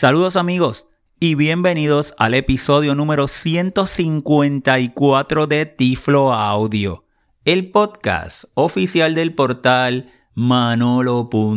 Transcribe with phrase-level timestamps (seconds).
[0.00, 0.86] Saludos amigos
[1.20, 7.04] y bienvenidos al episodio número 154 de Tiflo Audio,
[7.44, 11.48] el podcast oficial del portal manolo.net.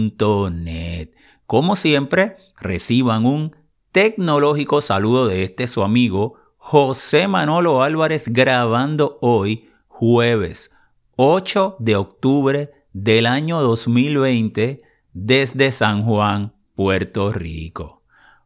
[1.47, 3.55] Como siempre, reciban un
[3.93, 10.70] tecnológico saludo de este su amigo José Manolo Álvarez grabando hoy jueves
[11.16, 14.82] 8 de octubre del año 2020
[15.14, 18.02] desde San Juan, Puerto Rico.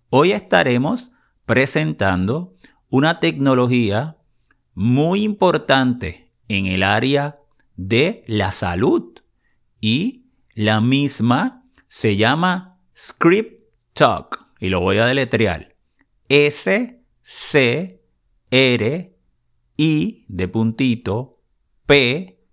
[0.09, 1.11] Hoy estaremos
[1.45, 2.55] presentando
[2.87, 4.17] una tecnología
[4.73, 7.39] muy importante en el área
[7.75, 9.19] de la salud
[9.81, 13.59] y la misma se llama Script
[13.91, 15.75] Talk y lo voy a deletrear.
[16.29, 18.01] S C
[18.49, 19.17] R
[19.75, 21.41] I de puntito
[21.85, 22.45] P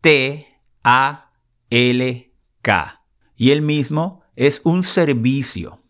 [0.00, 0.48] T
[0.82, 1.30] A
[1.68, 3.04] L K.
[3.36, 5.81] Y el mismo es un servicio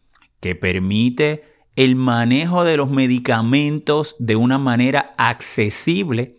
[0.42, 1.45] que permite
[1.77, 6.36] el manejo de los medicamentos de una manera accesible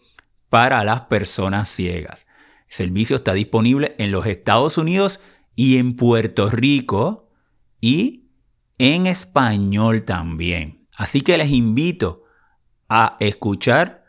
[0.50, 2.28] para las personas ciegas.
[2.68, 5.22] El servicio está disponible en los Estados Unidos
[5.56, 7.30] y en Puerto Rico
[7.80, 8.26] y
[8.78, 10.86] en español también.
[10.98, 12.26] Así que les invito
[12.90, 14.04] a escuchar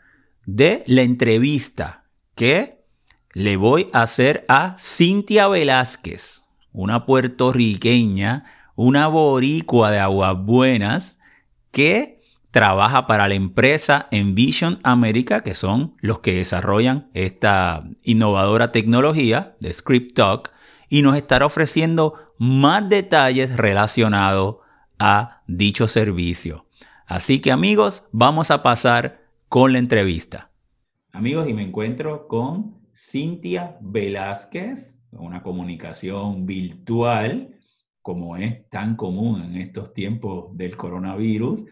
[0.45, 2.03] de la entrevista
[2.35, 2.83] que
[3.33, 8.43] le voy a hacer a Cintia Velázquez, una puertorriqueña
[8.75, 11.19] una boricua de aguas buenas
[11.71, 12.19] que
[12.51, 19.73] trabaja para la empresa Envision America, que son los que desarrollan esta innovadora tecnología de
[19.73, 20.51] Script Talk,
[20.87, 24.57] y nos estará ofreciendo más detalles relacionados
[24.99, 26.65] a dicho servicio.
[27.05, 30.51] Así que amigos, vamos a pasar con la entrevista.
[31.11, 37.55] Amigos, y me encuentro con Cintia Velázquez, una comunicación virtual
[38.05, 41.65] como es tan común en estos tiempos del coronavirus.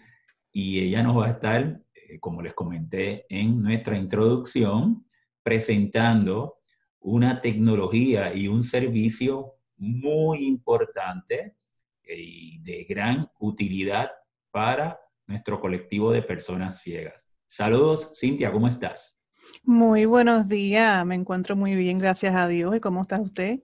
[0.52, 5.06] Y ella nos va a estar, eh, como les comenté en nuestra introducción,
[5.44, 6.56] presentando
[7.02, 11.56] una tecnología y un servicio muy importante
[12.02, 14.10] eh, y de gran utilidad
[14.50, 17.30] para nuestro colectivo de personas ciegas.
[17.46, 19.20] Saludos, Cintia, ¿cómo estás?
[19.62, 22.76] Muy buenos días, me encuentro muy bien, gracias a Dios.
[22.76, 23.60] ¿Y cómo está usted?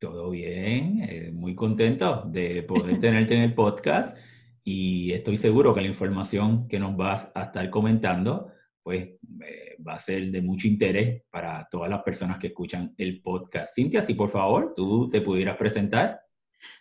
[0.00, 4.16] Todo bien, eh, muy contento de poder tenerte en el podcast
[4.64, 8.50] y estoy seguro que la información que nos vas a estar comentando
[8.82, 9.10] pues
[9.46, 13.74] eh, va a ser de mucho interés para todas las personas que escuchan el podcast.
[13.74, 16.22] Cintia, si por favor tú te pudieras presentar.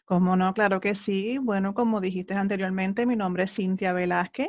[0.06, 1.38] Como no, claro que sí.
[1.40, 4.48] Bueno, como dijiste anteriormente, mi nombre es Cintia Velázquez.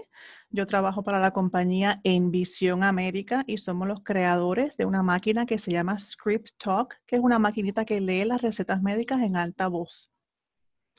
[0.53, 5.59] Yo trabajo para la compañía Envisión América y somos los creadores de una máquina que
[5.59, 9.69] se llama Script Talk, que es una maquinita que lee las recetas médicas en alta
[9.69, 10.11] voz.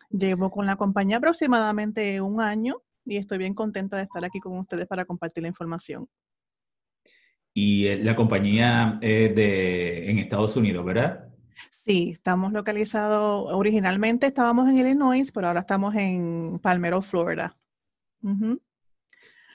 [0.09, 4.57] Llevo con la compañía aproximadamente un año y estoy bien contenta de estar aquí con
[4.57, 6.07] ustedes para compartir la información.
[7.53, 11.27] Y eh, la compañía es de, en Estados Unidos, ¿verdad?
[11.85, 17.57] Sí, estamos localizados, originalmente estábamos en Illinois, pero ahora estamos en Palmero, Florida.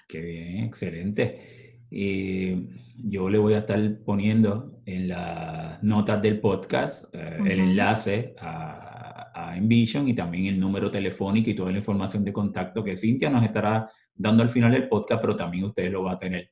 [0.07, 1.79] Qué bien, excelente.
[1.91, 8.35] Y yo le voy a estar poniendo en las notas del podcast eh, el enlace
[8.39, 12.97] a, a, Envision y también el número telefónico y toda la información de contacto que
[12.97, 16.51] Cintia nos estará dando al final del podcast, pero también ustedes lo van a tener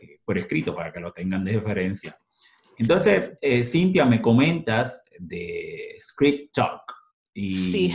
[0.00, 2.16] eh, por escrito para que lo tengan de referencia.
[2.76, 6.82] Entonces, eh, Cintia, me comentas de Script Talk.
[7.34, 7.94] Y sí.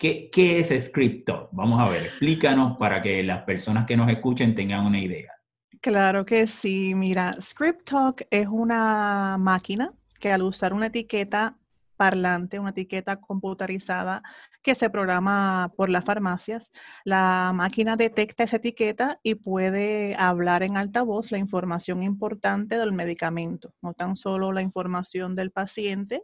[0.00, 1.50] ¿Qué, ¿Qué es Script Talk?
[1.52, 5.32] Vamos a ver, explícanos para que las personas que nos escuchen tengan una idea.
[5.80, 6.94] Claro que sí.
[6.94, 11.56] Mira, Script Talk es una máquina que al usar una etiqueta
[11.96, 14.22] parlante, una etiqueta computarizada
[14.62, 16.70] que se programa por las farmacias.
[17.04, 22.92] La máquina detecta esa etiqueta y puede hablar en alta voz la información importante del
[22.92, 26.22] medicamento, no tan solo la información del paciente,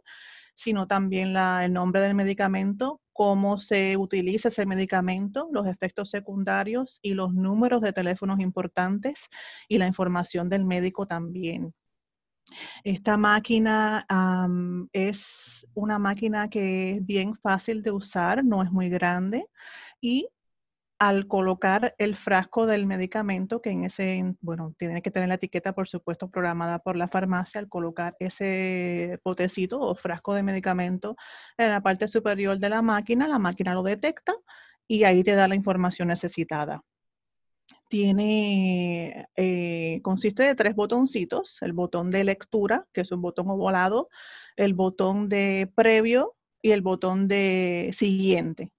[0.55, 7.15] sino también el nombre del medicamento, cómo se utiliza ese medicamento, los efectos secundarios y
[7.15, 9.15] los números de teléfonos importantes
[9.67, 11.73] y la información del médico también.
[12.83, 14.05] Esta máquina
[14.93, 19.47] es una máquina que es bien fácil de usar, no es muy grande
[19.99, 20.29] y
[20.99, 25.73] al colocar el frasco del medicamento, que en ese, bueno, tiene que tener la etiqueta,
[25.73, 31.15] por supuesto, programada por la farmacia, al colocar ese potecito o frasco de medicamento
[31.57, 34.33] en la parte superior de la máquina, la máquina lo detecta
[34.87, 36.83] y ahí te da la información necesitada
[37.89, 44.09] tiene, eh, consiste de tres botoncitos, el botón de lectura, que es un botón ovalado,
[44.55, 48.71] el botón de previo y el botón de siguiente.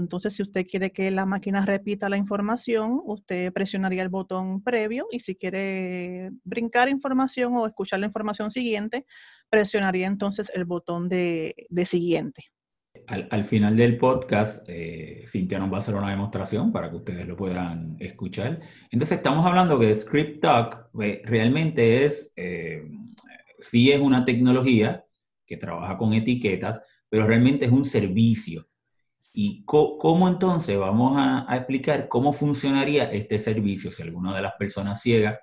[0.00, 5.06] Entonces, si usted quiere que la máquina repita la información, usted presionaría el botón previo
[5.10, 9.06] y si quiere brincar información o escuchar la información siguiente,
[9.48, 11.54] presionaría entonces el botón de,
[11.86, 12.44] siguiente.
[13.08, 17.26] Al, final del podcast, eh, Cintia nos va a hacer una demostración para que ustedes
[17.26, 18.60] lo puedan escuchar.
[18.90, 22.82] Entonces, estamos hablando que Script Talk eh, realmente es, eh,
[23.58, 25.04] es una tecnología
[25.46, 28.66] que trabaja con etiquetas, pero realmente es un servicio.
[29.38, 35.02] ¿Y cómo entonces vamos a, explicar cómo funcionaría este servicio si alguna de las personas
[35.02, 35.38] ciegas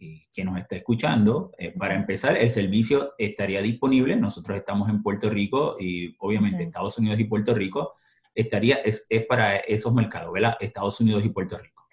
[0.00, 4.16] eh, que nos está escuchando, eh, para empezar, el servicio estaría disponible.
[4.16, 7.94] Nosotros estamos en Puerto Rico y obviamente Estados Unidos y Puerto Rico
[8.34, 10.56] estaría, es, es, para esos mercados, ¿verdad?
[10.58, 11.86] Estados Unidos y Puerto Rico.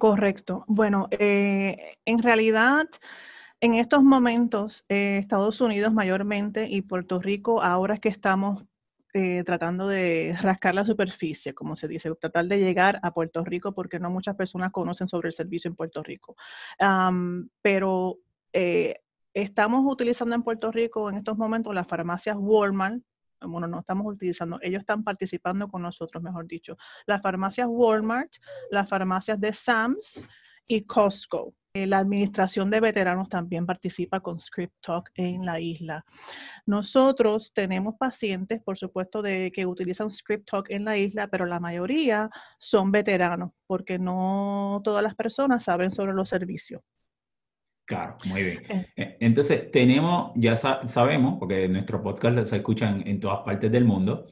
[0.00, 0.64] Correcto.
[0.66, 2.88] Bueno, eh, en realidad
[3.60, 8.64] en estos momentos, Estados Unidos mayormente y Puerto Rico, ahora es que estamos
[9.18, 13.72] eh, tratando de rascar la superficie, como se dice, tratar de llegar a Puerto Rico
[13.72, 16.36] porque no muchas personas conocen sobre el servicio en Puerto Rico.
[17.62, 18.18] pero
[18.52, 19.00] eh,
[19.32, 23.02] estamos utilizando en Puerto Rico en estos momentos las farmacias Walmart,
[23.40, 26.76] bueno, no estamos utilizando, ellos están participando con nosotros, mejor dicho,
[27.06, 28.32] las farmacias Walmart,
[28.70, 30.26] las farmacias de Sams
[30.66, 31.54] y Costco.
[31.76, 36.06] Eh, la Administración de Veteranos también participa con Script Talk en la isla.
[36.64, 41.60] Nosotros tenemos pacientes, por supuesto, de que utilizan Script Talk en la isla, pero la
[41.60, 46.80] mayoría son veteranos, porque no todas las personas saben sobre los servicios.
[47.86, 48.62] Claro, muy bien.
[48.68, 48.86] Eh.
[48.96, 54.26] Eh, entonces, tenemos, ya sabemos, porque nuestro podcast se escucha en, todas partes del mundo,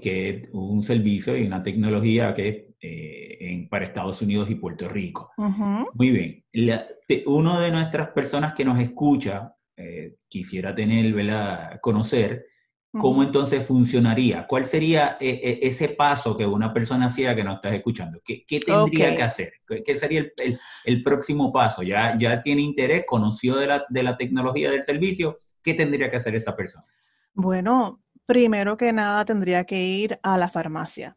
[0.00, 5.30] que es un servicio y una tecnología que eh, para Estados Unidos y Puerto Rico.
[5.92, 6.82] Muy bien.
[7.26, 9.54] uno de nuestras personas que nos escucha
[10.26, 11.78] quisiera tener, ¿verdad?
[11.82, 12.46] conocer
[13.00, 14.46] ¿Cómo entonces funcionaría?
[14.46, 18.20] ¿Cuál sería eh, eh, ese paso que una persona hacía que nos estás escuchando?
[18.24, 19.52] ¿Qué, tendría que hacer?
[19.84, 20.26] ¿Qué, sería
[20.84, 21.82] el, próximo paso?
[21.82, 23.04] ¿Ya, ¿Ya tiene interés?
[23.06, 25.40] ¿Conoció de la, de la tecnología del servicio?
[25.62, 26.86] ¿Qué tendría que hacer esa persona?
[27.34, 31.16] Bueno, primero que nada tendría que ir a la farmacia.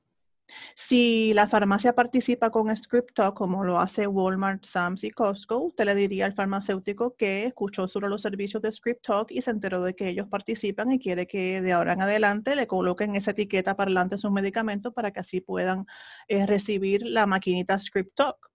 [0.75, 5.85] Si la farmacia participa con Script Talk, como lo hace Walmart, Sam's y Costco, usted
[5.85, 9.83] le diría al farmacéutico que escuchó sobre los servicios de Script Talk y se enteró
[9.83, 13.75] de que ellos participan y quiere que de ahora en adelante le coloquen esa etiqueta
[13.75, 15.85] parlante en sus medicamentos para que así puedan
[16.27, 18.49] eh, recibir la maquinita Script Talk.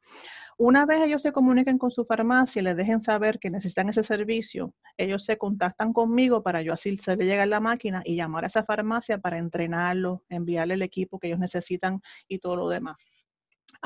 [0.59, 4.05] Una vez ellos se comuniquen con su farmacia y les dejen saber que necesitan ese
[4.05, 8.47] servicio, ellos se contactan conmigo para yo así se le la máquina y llamar a
[8.47, 12.97] esa farmacia para entrenarlo, enviarle el equipo que ellos necesitan y todo lo demás.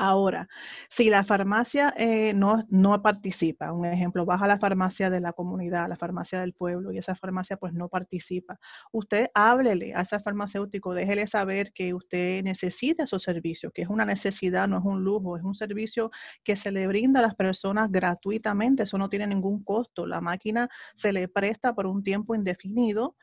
[0.01, 0.47] Ahora,
[0.89, 5.89] si la farmacia eh, no, no participa, un ejemplo, baja la farmacia de la comunidad,
[5.89, 8.57] la farmacia del pueblo, y esa farmacia pues no participa,
[8.93, 14.05] usted háblele a ese farmacéutico, déjele saber que usted necesita esos servicios, que es una
[14.05, 16.11] necesidad, no es un lujo, es un servicio
[16.45, 20.69] que se le brinda a las personas gratuitamente, eso no tiene ningún costo, la máquina
[20.95, 23.17] se le presta por un tiempo indefinido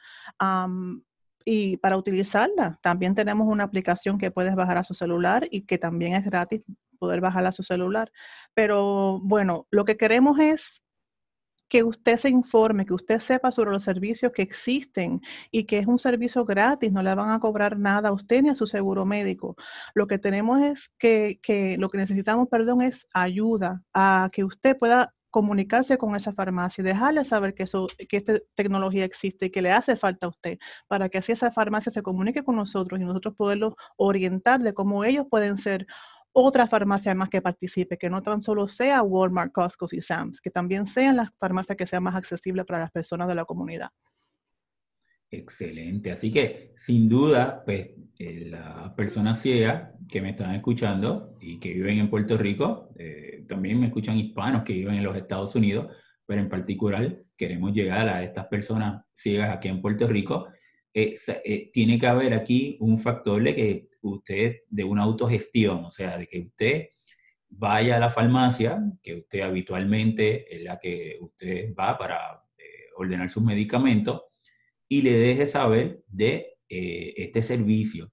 [1.48, 5.78] y para utilizarla, también tenemos una aplicación que puedes bajar a su celular y que
[5.78, 6.62] también es gratis
[6.98, 8.10] poder bajarla a su celular.
[8.52, 10.82] Pero bueno, lo que queremos es
[11.68, 15.20] que usted se informe, que usted sepa sobre los servicios que existen
[15.52, 18.48] y que es un servicio gratis, no le van a cobrar nada a usted ni
[18.48, 19.56] a su seguro médico.
[19.94, 24.76] Lo que tenemos es que, que lo que necesitamos, perdón, es ayuda a que usted
[24.76, 29.50] pueda comunicarse con esa farmacia y dejarle saber que, eso, que esta tecnología existe y
[29.50, 30.56] que le hace falta a usted,
[30.88, 35.04] para que así esa farmacia se comunique con nosotros y nosotros poderlos orientar de cómo
[35.04, 35.86] ellos pueden ser
[36.32, 40.50] otra farmacia más que participe, que no tan solo sea Walmart, Costco y Sam's, que
[40.50, 43.90] también sean las farmacias que sean más accesibles para las personas de la comunidad.
[45.30, 46.12] Excelente.
[46.12, 51.74] Así que, sin duda, pues, eh, las personas ciegas que me están escuchando y que
[51.74, 55.88] viven en Puerto Rico, eh, también me escuchan hispanos que viven en los Estados Unidos,
[56.24, 60.46] pero en particular queremos llegar a estas personas ciegas aquí en Puerto Rico.
[60.94, 61.12] Eh,
[61.72, 66.26] tiene que haber aquí un factor de que usted, de una autogestión, o sea, de
[66.26, 66.88] que usted
[67.48, 72.42] vaya a la farmacia, que usted habitualmente es la que usted va para
[72.96, 74.22] ordenar sus medicamentos,
[74.88, 78.12] y le deje saber de eh, este servicio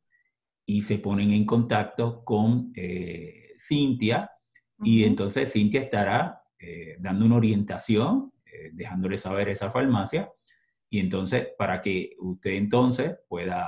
[0.65, 4.29] y se ponen en contacto con eh, Cintia
[4.79, 8.31] y entonces Cintia estará eh, dando una orientación,
[8.71, 10.31] dejándole saber esa farmacia
[10.89, 13.67] y entonces para que usted entonces pueda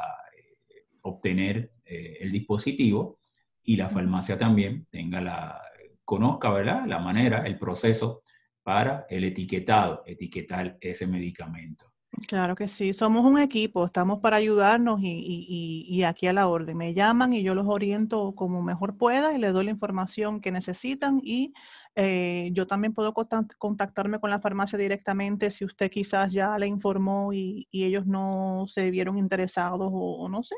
[1.01, 3.19] obtener el dispositivo
[3.63, 5.61] y la farmacia también tenga la,
[6.05, 6.85] conozca, ¿verdad?
[6.85, 8.21] La manera, el proceso
[8.63, 11.94] para el etiquetado, etiquetar ese medicamento.
[12.27, 16.77] Claro que sí, somos un equipo, estamos para ayudarnos y, aquí a la orden.
[16.77, 20.51] Me llaman y yo los oriento como mejor pueda y les doy la información que
[20.51, 21.53] necesitan y
[21.95, 27.33] eh, yo también puedo contactarme con la farmacia directamente si usted quizás ya le informó
[27.33, 30.55] y, ellos no se vieron interesados o no sé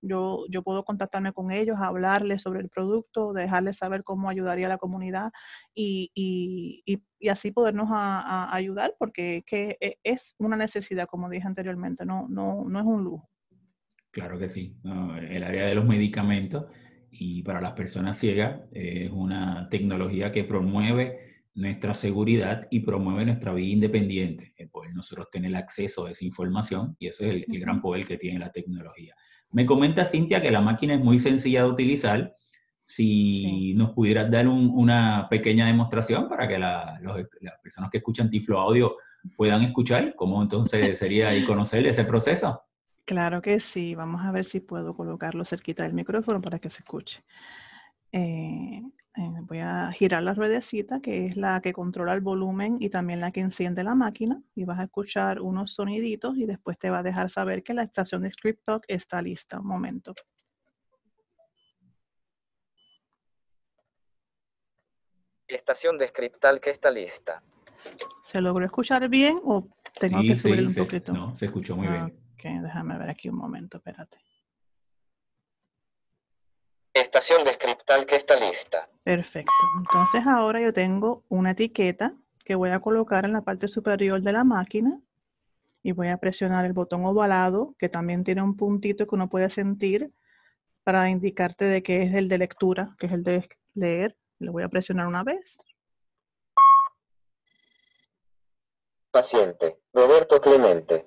[0.00, 4.70] yo, yo puedo contactarme con ellos, hablarles sobre el producto, dejarles saber cómo ayudaría a
[4.70, 5.30] la comunidad
[5.74, 6.82] y, y,
[7.18, 12.26] y, así podernos a, ayudar porque que e, es una necesidad, como dije anteriormente, no,
[12.28, 13.28] no, no es un lujo.
[14.10, 14.76] Claro que sí.
[15.28, 16.66] el área de los medicamentos
[17.10, 23.52] y para las personas ciegas es una tecnología que promueve nuestra seguridad y promueve nuestra
[23.52, 27.80] vida independiente, el poder nosotros tener acceso a esa información y eso es el gran
[27.80, 29.14] poder que tiene la tecnología.
[29.50, 32.36] Me comenta Cintia que la máquina es muy sencilla de utilizar.
[32.82, 38.96] Si nos pudieras dar una pequeña demostración para que las personas que escuchan Tiflo Audio
[39.36, 42.62] puedan escuchar, ¿cómo entonces sería ahí conocer ese proceso?
[43.04, 43.94] Claro que sí.
[43.94, 47.22] Vamos a ver si puedo colocarlo cerquita del micrófono para que se escuche.
[48.12, 48.82] Eh,
[49.18, 53.20] eh, voy a girar la ruedecita, que es la que controla el volumen y también
[53.20, 54.40] la que enciende la máquina.
[54.54, 57.82] Y vas a escuchar unos soniditos y después te va a dejar saber que la
[57.82, 59.58] estación de Script Talk está lista.
[59.58, 60.14] Un momento.
[65.48, 67.42] Estación de Script Talk está lista.
[68.22, 69.66] ¿Se logró escuchar bien o
[69.98, 71.12] tengo que subir un poquito?
[71.12, 72.04] No, se escuchó muy bien.
[72.34, 74.18] Ok, déjame ver aquí un momento, espérate.
[77.00, 78.88] Estación de Scriptal que está lista.
[79.04, 79.52] Perfecto.
[79.78, 82.12] Entonces ahora yo tengo una etiqueta
[82.44, 85.00] que voy a colocar en la parte superior de la máquina
[85.82, 89.50] y voy a presionar el botón ovalado que también tiene un puntito que uno puede
[89.50, 90.10] sentir
[90.84, 94.16] para indicarte de que es el de lectura, que es el de leer.
[94.38, 95.58] Le voy a presionar una vez.
[99.10, 101.06] Paciente, Roberto Clemente.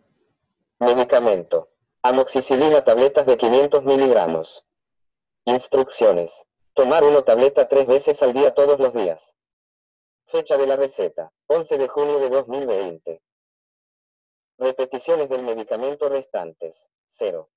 [0.80, 1.70] Medicamento.
[2.04, 4.66] Amoxicilina tabletas de 500 miligramos.
[5.46, 6.46] Instrucciones.
[6.76, 9.36] Tomar una tableta tres veces al día todos los días.
[10.28, 11.34] Fecha de la receta.
[11.48, 13.24] 11 de junio de 2020.
[14.60, 16.88] Repeticiones del medicamento restantes.
[17.08, 17.50] 0.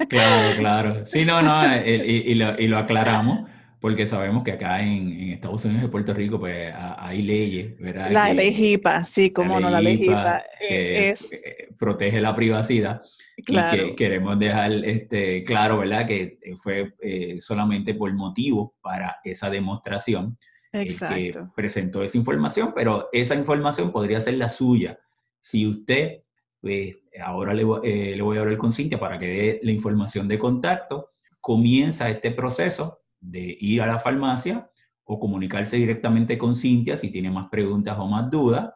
[0.07, 1.05] Claro, claro.
[1.05, 3.47] Sí, no, no, eh, y, lo, y lo, aclaramos
[3.79, 8.09] porque sabemos que acá en, en, Estados Unidos y Puerto Rico pues hay leyes, ¿verdad?
[8.09, 11.31] La ley HIPAA, sí, como no, la ley HIPAA que es...
[11.31, 13.01] Eh, protege la privacidad
[13.45, 13.83] claro.
[13.83, 16.05] y que queremos dejar este, claro, ¿verdad?
[16.05, 20.37] Que fue eh, solamente por motivo para esa demostración
[20.71, 24.99] que presentó esa información, pero esa información podría ser la suya.
[25.39, 26.23] Si usted,
[26.61, 30.27] pues, ahora le, eh, le voy a hablar con Cintia para que dé la información
[30.27, 31.11] de contacto,
[31.41, 34.69] comienza este proceso de ir a la farmacia
[35.03, 38.71] o comunicarse directamente con Cintia si tiene más preguntas o más dudas,